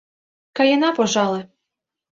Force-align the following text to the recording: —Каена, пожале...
—Каена, 0.57 0.89
пожале... 0.97 1.41